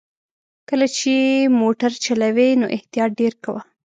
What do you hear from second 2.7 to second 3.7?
احتياط ډېر کوه!